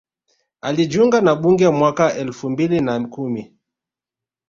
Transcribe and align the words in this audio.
Alijiunga 0.61 1.21
na 1.21 1.35
bunge 1.35 1.69
mwaka 1.69 2.13
elfu 2.13 2.49
mbili 2.49 2.81
na 2.81 3.07
kumi 3.07 3.53